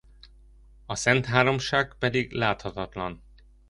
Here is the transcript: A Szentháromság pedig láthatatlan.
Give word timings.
A 0.85 0.95
Szentháromság 0.95 1.93
pedig 1.99 2.31
láthatatlan. 2.31 3.23